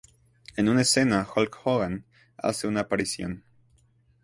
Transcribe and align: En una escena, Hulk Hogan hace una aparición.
En 0.55 0.67
una 0.67 0.81
escena, 0.81 1.27
Hulk 1.35 1.59
Hogan 1.63 2.07
hace 2.37 2.67
una 2.67 2.79
aparición. 2.79 3.43